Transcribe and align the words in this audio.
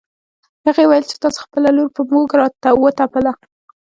هغې 0.65 0.83
ويل 0.87 1.05
چې 1.09 1.15
تاسو 1.23 1.39
خپله 1.45 1.69
لور 1.77 1.87
په 1.95 2.01
موږ 2.11 2.27
راوتپله 2.85 3.31